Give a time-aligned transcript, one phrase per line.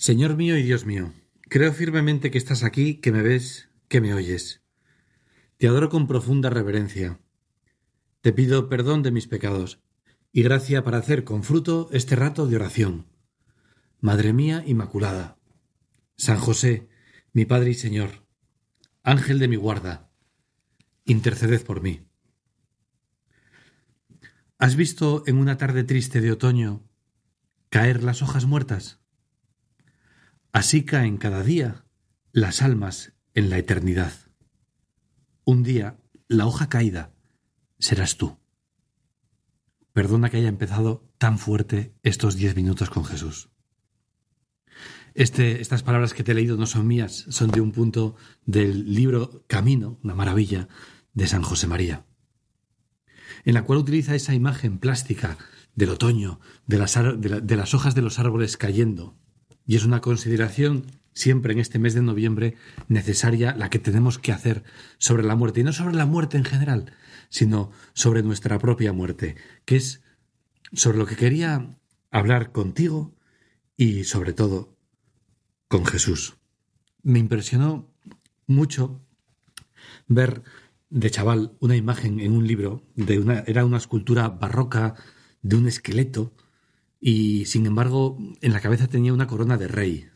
[0.00, 1.12] Señor mío y Dios mío,
[1.42, 4.62] creo firmemente que estás aquí, que me ves, que me oyes.
[5.58, 7.20] Te adoro con profunda reverencia.
[8.22, 9.82] Te pido perdón de mis pecados
[10.32, 13.08] y gracia para hacer con fruto este rato de oración.
[14.00, 15.38] Madre mía Inmaculada,
[16.16, 16.88] San José,
[17.34, 18.26] mi Padre y Señor,
[19.02, 20.10] Ángel de mi guarda,
[21.04, 22.08] interceded por mí.
[24.56, 26.88] ¿Has visto en una tarde triste de otoño
[27.68, 28.99] caer las hojas muertas?
[30.52, 31.84] Así caen cada día
[32.32, 34.12] las almas en la eternidad.
[35.44, 37.12] Un día, la hoja caída
[37.78, 38.38] serás tú.
[39.92, 43.50] Perdona que haya empezado tan fuerte estos diez minutos con Jesús.
[45.14, 48.94] Este, estas palabras que te he leído no son mías, son de un punto del
[48.94, 50.68] libro Camino, una maravilla,
[51.12, 52.06] de San José María,
[53.44, 55.36] en la cual utiliza esa imagen plástica
[55.74, 59.18] del otoño, de las, de las hojas de los árboles cayendo,
[59.70, 62.56] y es una consideración siempre en este mes de noviembre
[62.88, 64.64] necesaria la que tenemos que hacer
[64.98, 66.92] sobre la muerte, y no sobre la muerte en general,
[67.28, 70.02] sino sobre nuestra propia muerte, que es
[70.72, 71.78] sobre lo que quería
[72.10, 73.14] hablar contigo
[73.76, 74.76] y sobre todo
[75.68, 76.34] con Jesús.
[77.04, 77.94] Me impresionó
[78.48, 79.00] mucho
[80.08, 80.42] ver
[80.88, 84.96] de chaval una imagen en un libro de una era una escultura barroca
[85.42, 86.32] de un esqueleto
[87.00, 90.08] y sin embargo en la cabeza tenía una corona de rey.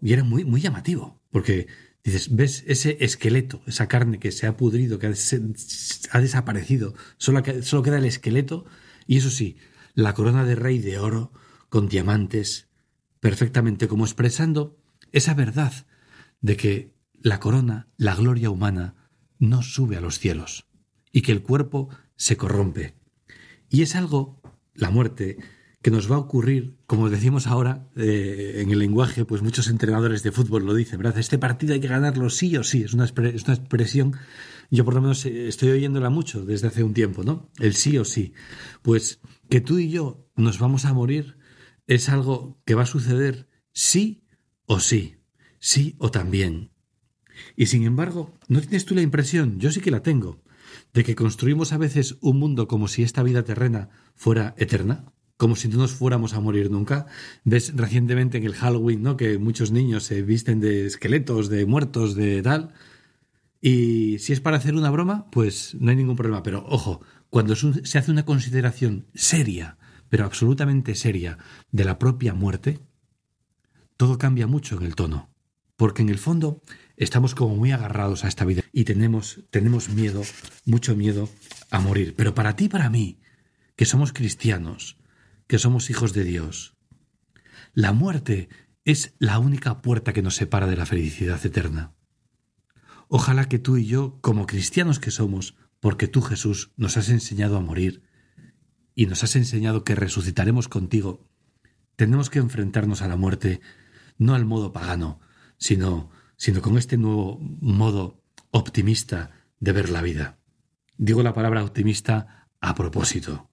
[0.00, 1.66] Y era muy, muy llamativo, porque
[2.04, 7.82] dices, ves ese esqueleto, esa carne que se ha pudrido, que ha, desaparecido, solo, solo
[7.82, 8.66] queda el esqueleto,
[9.06, 9.56] y eso sí,
[9.94, 11.32] la corona de rey de oro,
[11.68, 12.68] con diamantes,
[13.20, 14.78] perfectamente como expresando
[15.12, 15.72] esa verdad
[16.40, 18.94] de que la corona, la gloria humana,
[19.38, 20.66] no sube a los cielos,
[21.12, 22.94] y que el cuerpo se corrompe.
[23.68, 24.40] Y es algo,
[24.74, 25.38] la muerte,
[25.80, 30.22] que nos va a ocurrir, como decimos ahora eh, en el lenguaje, pues muchos entrenadores
[30.22, 31.18] de fútbol lo dicen, ¿verdad?
[31.18, 34.16] Este partido hay que ganarlo sí o sí, es una, es una expresión,
[34.70, 37.50] yo por lo menos eh, estoy oyéndola mucho desde hace un tiempo, ¿no?
[37.58, 38.32] El sí o sí.
[38.82, 41.38] Pues que tú y yo nos vamos a morir
[41.86, 44.24] es algo que va a suceder sí
[44.66, 45.16] o sí,
[45.60, 46.72] sí o también.
[47.56, 50.42] Y sin embargo, ¿no tienes tú la impresión, yo sí que la tengo,
[50.92, 55.12] de que construimos a veces un mundo como si esta vida terrena fuera eterna?
[55.38, 57.06] Como si no nos fuéramos a morir nunca.
[57.44, 59.16] Ves recientemente en el Halloween, ¿no?
[59.16, 62.74] Que muchos niños se visten de esqueletos, de muertos, de tal.
[63.60, 66.42] Y si es para hacer una broma, pues no hay ningún problema.
[66.42, 67.00] Pero ojo,
[67.30, 69.78] cuando se hace una consideración seria,
[70.08, 71.38] pero absolutamente seria,
[71.70, 72.80] de la propia muerte,
[73.96, 75.30] todo cambia mucho en el tono.
[75.76, 76.62] Porque en el fondo
[76.96, 80.22] estamos como muy agarrados a esta vida y tenemos, tenemos miedo,
[80.64, 81.28] mucho miedo
[81.70, 82.14] a morir.
[82.16, 83.20] Pero para ti para mí,
[83.76, 84.98] que somos cristianos,
[85.48, 86.76] que somos hijos de Dios.
[87.72, 88.48] La muerte
[88.84, 91.94] es la única puerta que nos separa de la felicidad eterna.
[93.08, 97.56] Ojalá que tú y yo, como cristianos que somos, porque tú Jesús nos has enseñado
[97.56, 98.02] a morir
[98.94, 101.26] y nos has enseñado que resucitaremos contigo,
[101.96, 103.60] tenemos que enfrentarnos a la muerte
[104.18, 105.20] no al modo pagano,
[105.56, 109.30] sino, sino con este nuevo modo optimista
[109.60, 110.38] de ver la vida.
[110.96, 113.47] Digo la palabra optimista a propósito,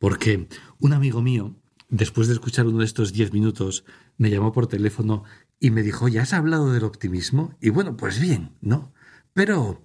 [0.00, 1.54] porque un amigo mío,
[1.90, 3.84] después de escuchar uno de estos diez minutos,
[4.16, 5.24] me llamó por teléfono
[5.60, 7.54] y me dijo, ¿ya has hablado del optimismo?
[7.60, 8.94] Y bueno, pues bien, ¿no?
[9.34, 9.84] Pero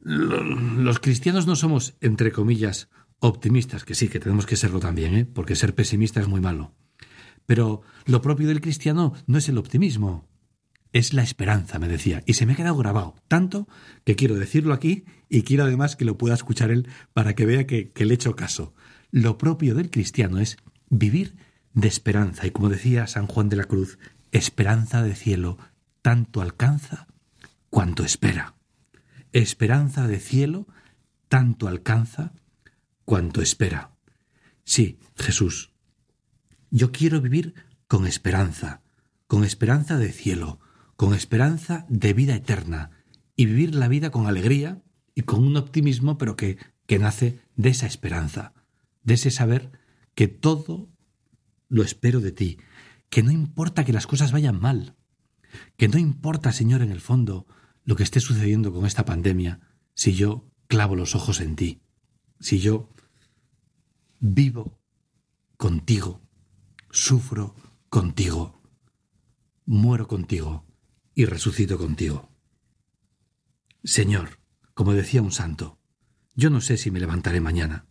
[0.00, 2.88] los cristianos no somos, entre comillas,
[3.18, 5.24] optimistas, que sí, que tenemos que serlo también, ¿eh?
[5.26, 6.72] porque ser pesimista es muy malo.
[7.46, 10.28] Pero lo propio del cristiano no es el optimismo,
[10.92, 13.66] es la esperanza, me decía, y se me ha quedado grabado, tanto
[14.04, 17.66] que quiero decirlo aquí y quiero además que lo pueda escuchar él para que vea
[17.66, 18.72] que, que le echo caso.
[19.10, 20.56] Lo propio del cristiano es
[20.88, 21.36] vivir
[21.74, 23.98] de esperanza y como decía San Juan de la Cruz,
[24.30, 25.58] esperanza de cielo
[26.02, 27.08] tanto alcanza
[27.70, 28.54] cuanto espera.
[29.32, 30.68] Esperanza de cielo
[31.28, 32.32] tanto alcanza
[33.04, 33.92] cuanto espera.
[34.64, 35.72] Sí, Jesús,
[36.70, 37.54] yo quiero vivir
[37.88, 38.82] con esperanza,
[39.26, 40.60] con esperanza de cielo,
[40.94, 42.90] con esperanza de vida eterna,
[43.34, 44.82] y vivir la vida con alegría
[45.14, 48.52] y con un optimismo, pero que, que nace de esa esperanza
[49.02, 49.72] de ese saber
[50.14, 50.90] que todo
[51.68, 52.58] lo espero de ti,
[53.08, 54.96] que no importa que las cosas vayan mal,
[55.76, 57.46] que no importa, Señor, en el fondo,
[57.84, 59.60] lo que esté sucediendo con esta pandemia,
[59.94, 61.82] si yo clavo los ojos en ti,
[62.38, 62.90] si yo
[64.20, 64.80] vivo
[65.56, 66.22] contigo,
[66.90, 67.54] sufro
[67.88, 68.62] contigo,
[69.64, 70.66] muero contigo
[71.14, 72.30] y resucito contigo.
[73.82, 74.40] Señor,
[74.74, 75.78] como decía un santo,
[76.34, 77.86] yo no sé si me levantaré mañana,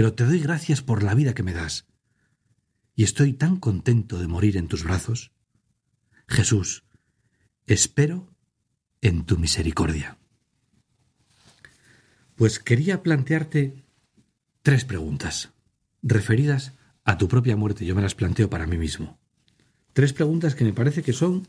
[0.00, 1.84] pero te doy gracias por la vida que me das,
[2.94, 5.30] y estoy tan contento de morir en tus brazos.
[6.26, 6.84] Jesús,
[7.66, 8.34] espero
[9.02, 10.16] en tu misericordia.
[12.34, 13.84] Pues quería plantearte
[14.62, 15.50] tres preguntas
[16.02, 16.72] referidas
[17.04, 17.84] a tu propia muerte.
[17.84, 19.18] Yo me las planteo para mí mismo.
[19.92, 21.46] Tres preguntas que me parece que son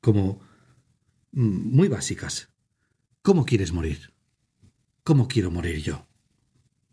[0.00, 0.38] como
[1.32, 2.50] mm, muy básicas.
[3.22, 4.12] ¿Cómo quieres morir?
[5.02, 6.06] ¿Cómo quiero morir yo?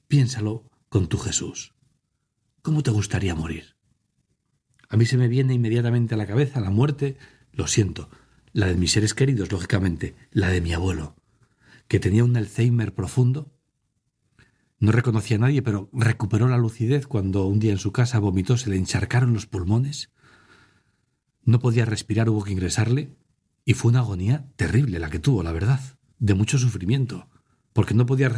[0.08, 1.74] Piénsalo con tu Jesús.
[2.62, 3.78] ¿Cómo te gustaría morir?
[4.90, 7.16] A mí se me viene inmediatamente a la cabeza la muerte,
[7.54, 8.10] lo siento,
[8.52, 11.16] la de mis seres queridos, lógicamente, la de mi abuelo,
[11.88, 13.54] que tenía un Alzheimer profundo.
[14.80, 18.58] No reconocía a nadie, pero recuperó la lucidez cuando un día en su casa vomitó,
[18.58, 20.12] se le encharcaron los pulmones.
[21.46, 23.16] No podía respirar, hubo que ingresarle,
[23.64, 25.80] y fue una agonía terrible la que tuvo, la verdad,
[26.20, 27.30] de mucho sufrimiento,
[27.74, 28.32] porque no podía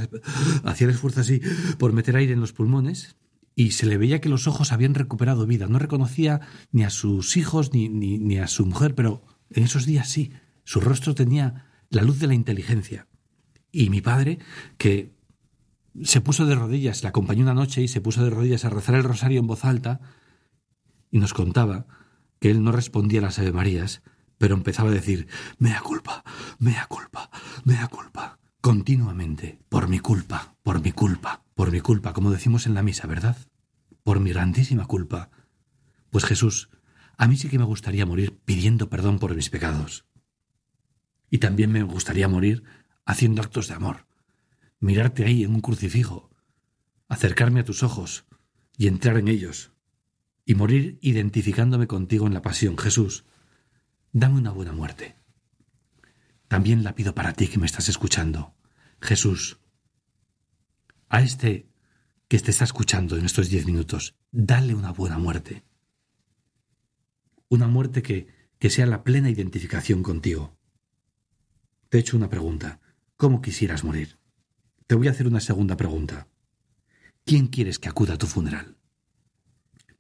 [0.63, 1.41] hacer esfuerzo así
[1.77, 3.15] por meter aire en los pulmones,
[3.56, 5.68] y se le veía que los ojos habían recuperado vida.
[5.68, 6.41] No reconocía
[6.71, 10.33] ni a sus hijos ni, ni, ni a su mujer, pero en esos días sí,
[10.63, 13.07] su rostro tenía la luz de la inteligencia.
[13.71, 14.39] Y mi padre,
[14.77, 15.13] que
[16.03, 18.95] se puso de rodillas, le acompañó una noche y se puso de rodillas a rezar
[18.95, 20.01] el rosario en voz alta,
[21.12, 21.85] y nos contaba
[22.39, 24.01] que él no respondía a las Ave Marías,
[24.39, 25.27] pero empezaba a decir
[25.59, 26.24] mea culpa,
[26.57, 27.30] mea culpa,
[27.63, 32.74] mea culpa, continuamente, por mi culpa, por mi culpa, por mi culpa, como decimos en
[32.74, 33.36] la misa, ¿verdad?
[34.04, 35.30] Por mi grandísima culpa.
[36.12, 36.69] Pues Jesús,
[37.18, 40.06] a mí sí que me gustaría morir pidiendo perdón por mis pecados.
[41.30, 42.63] Y también me gustaría morir
[43.04, 44.07] haciendo actos de amor,
[44.80, 46.30] mirarte ahí en un crucifijo,
[47.09, 48.24] acercarme a tus ojos
[48.77, 49.74] y entrar en ellos,
[50.45, 52.77] y morir identificándome contigo en la pasión.
[52.77, 53.25] Jesús,
[54.13, 55.18] dame una buena muerte.
[56.54, 58.54] También la pido para ti que me estás escuchando.
[59.02, 59.58] Jesús,
[61.10, 61.68] a este
[62.28, 65.64] que te está escuchando en estos diez minutos, dale una buena muerte
[67.50, 68.28] una muerte que,
[68.60, 70.58] que sea la plena identificación contigo.
[71.90, 72.80] Te he hecho una pregunta.
[73.16, 74.18] ¿Cómo quisieras morir?
[74.88, 76.28] Te voy a hacer una segunda pregunta.
[77.26, 78.78] ¿Quién quieres que acuda a tu funeral?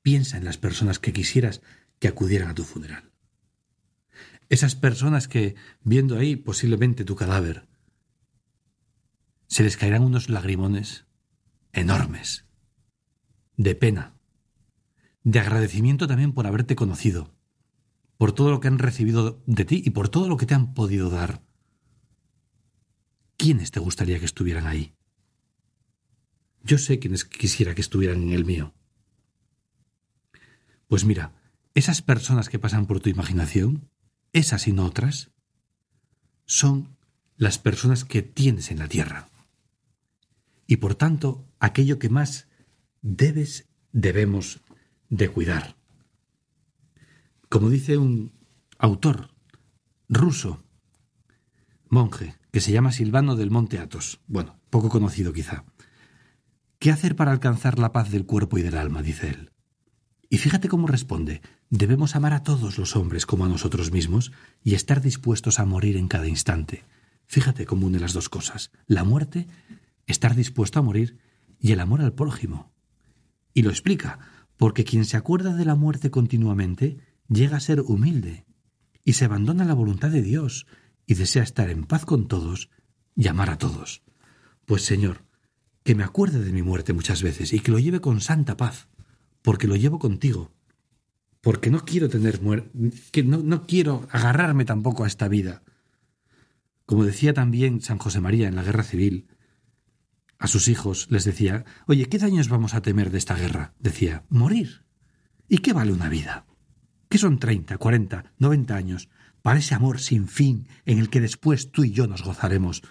[0.01, 1.61] Piensa en las personas que quisieras
[1.99, 3.12] que acudieran a tu funeral.
[4.49, 7.67] Esas personas que, viendo ahí posiblemente tu cadáver,
[9.47, 11.05] se les caerán unos lagrimones
[11.71, 12.45] enormes,
[13.57, 14.15] de pena,
[15.23, 17.35] de agradecimiento también por haberte conocido,
[18.17, 20.73] por todo lo que han recibido de ti y por todo lo que te han
[20.73, 21.43] podido dar.
[23.37, 24.93] ¿Quiénes te gustaría que estuvieran ahí?
[26.63, 28.73] Yo sé quiénes quisiera que estuvieran en el mío.
[30.87, 31.33] Pues mira,
[31.73, 33.89] esas personas que pasan por tu imaginación,
[34.33, 35.31] esas y no otras,
[36.45, 36.97] son
[37.37, 39.29] las personas que tienes en la tierra.
[40.67, 42.47] Y por tanto, aquello que más
[43.01, 44.61] debes, debemos
[45.09, 45.75] de cuidar.
[47.49, 48.33] Como dice un
[48.79, 49.29] autor
[50.09, 50.63] ruso,
[51.87, 55.63] monje, que se llama Silvano del Monte Athos, bueno, poco conocido quizá.
[56.79, 59.01] ¿Qué hacer para alcanzar la paz del cuerpo y del alma?
[59.01, 59.52] dice él.
[60.33, 61.43] Y fíjate cómo responde.
[61.69, 64.31] Debemos amar a todos los hombres como a nosotros mismos
[64.63, 66.85] y estar dispuestos a morir en cada instante.
[67.27, 68.71] Fíjate cómo une las dos cosas.
[68.87, 69.45] La muerte,
[70.07, 71.19] estar dispuesto a morir,
[71.59, 72.71] y el amor al prójimo.
[73.53, 74.17] Y lo explica,
[74.57, 76.97] porque quien se acuerda de la muerte continuamente
[77.27, 78.47] llega a ser humilde
[79.05, 80.65] y se abandona la voluntad de Dios
[81.05, 82.71] y desea estar en paz con todos
[83.15, 84.01] y amar a todos.
[84.65, 85.25] Pues Señor,
[85.83, 88.87] que me acuerde de mi muerte muchas veces y que lo lleve con santa paz,
[89.43, 90.51] porque lo llevo contigo,
[91.41, 92.71] porque no quiero tener muerte,
[93.11, 95.61] que no, no quiero agarrarme tampoco a esta vida.
[96.87, 99.27] Como decía también San José María en la guerra civil,
[100.39, 103.73] a sus hijos les decía, oye, ¿qué daños vamos a temer de esta guerra?
[103.79, 104.83] Decía, morir.
[105.47, 106.45] ¿Y qué vale una vida?
[107.09, 109.09] ¿Qué son treinta, cuarenta, noventa años
[109.41, 112.81] para ese amor sin fin en el que después tú y yo nos gozaremos?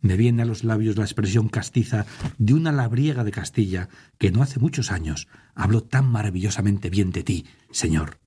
[0.00, 2.06] Me viene a los labios la expresión castiza
[2.38, 3.88] de una labriega de Castilla
[4.18, 8.20] que no hace muchos años habló tan maravillosamente bien de ti, Señor.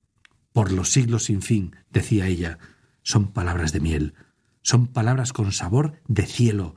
[0.52, 2.58] Por los siglos sin fin, decía ella,
[3.02, 4.14] son palabras de miel,
[4.60, 6.76] son palabras con sabor de cielo.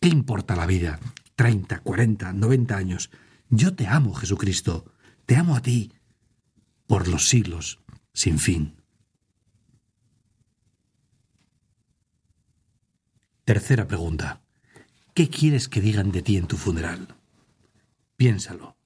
[0.00, 1.00] ¿Qué importa la vida?
[1.36, 3.10] Treinta, cuarenta, noventa años.
[3.50, 4.92] Yo te amo, Jesucristo.
[5.26, 5.92] Te amo a ti
[6.86, 7.80] por los siglos
[8.12, 8.83] sin fin.
[13.44, 14.40] Tercera pregunta.
[15.12, 17.14] ¿Qué quieres que digan de ti en tu funeral?
[18.16, 18.78] Piénsalo.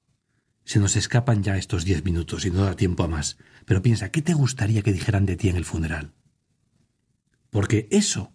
[0.65, 3.37] Se nos escapan ya estos diez minutos y no da tiempo a más.
[3.65, 6.11] Pero piensa, ¿qué te gustaría que dijeran de ti en el funeral?
[7.49, 8.33] Porque eso,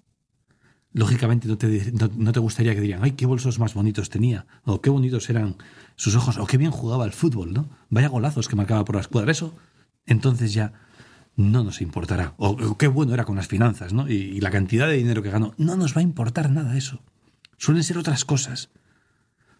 [0.93, 4.81] lógicamente, no te, no, te gustaría que digan, ay, qué bolsos más bonitos tenía, o
[4.81, 5.59] qué bonitos eran
[5.95, 7.69] sus ojos, o qué bien jugaba al fútbol, ¿no?
[7.91, 9.31] Vaya golazos que marcaba por la escuadra.
[9.31, 9.55] Eso,
[10.07, 10.73] entonces ya
[11.37, 12.35] no nos importará.
[12.37, 14.09] O, qué bueno era con las finanzas, ¿no?
[14.09, 15.55] Y, y la cantidad de dinero que ganó.
[15.59, 17.03] No nos va a importar nada eso.
[17.57, 18.71] Suelen ser otras cosas.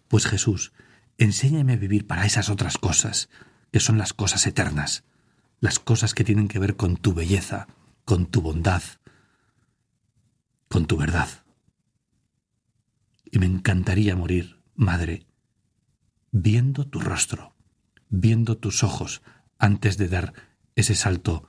[0.09, 0.73] Pues Jesús,
[1.19, 3.29] enséñame a vivir para esas otras cosas,
[3.73, 5.05] que son las cosas eternas,
[5.61, 7.67] las cosas que tienen que ver con tu belleza,
[8.05, 8.83] con tu bondad,
[10.69, 11.29] con tu verdad.
[13.25, 15.27] Y me encantaría morir, Madre,
[16.31, 17.55] viendo tu rostro,
[18.09, 19.23] viendo tus ojos,
[19.59, 20.35] antes de dar
[20.75, 21.49] ese salto